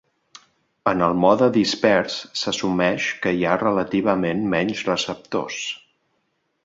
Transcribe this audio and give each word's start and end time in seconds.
En 0.91 1.03
el 1.07 1.11
mode 1.25 1.49
dispers 1.57 2.15
s'assumeix 2.43 3.09
que 3.27 3.35
hi 3.41 3.45
ha 3.51 3.59
relativament 3.67 4.43
menys 4.55 4.83
receptors. 4.89 5.61